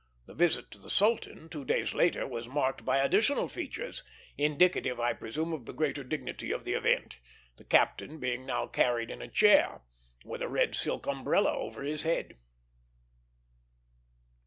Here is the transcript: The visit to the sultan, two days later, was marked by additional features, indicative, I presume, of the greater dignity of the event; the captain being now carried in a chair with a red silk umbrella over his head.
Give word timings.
The 0.25 0.33
visit 0.33 0.71
to 0.71 0.79
the 0.79 0.89
sultan, 0.89 1.47
two 1.47 1.63
days 1.63 1.93
later, 1.93 2.25
was 2.25 2.47
marked 2.49 2.83
by 2.83 2.97
additional 2.97 3.47
features, 3.47 4.03
indicative, 4.35 4.99
I 4.99 5.13
presume, 5.13 5.53
of 5.53 5.67
the 5.67 5.73
greater 5.75 6.03
dignity 6.03 6.51
of 6.51 6.63
the 6.63 6.73
event; 6.73 7.19
the 7.57 7.63
captain 7.65 8.19
being 8.19 8.43
now 8.43 8.65
carried 8.65 9.11
in 9.11 9.21
a 9.21 9.27
chair 9.27 9.83
with 10.25 10.41
a 10.41 10.49
red 10.49 10.73
silk 10.73 11.05
umbrella 11.05 11.53
over 11.55 11.83
his 11.83 12.01
head. 12.01 12.39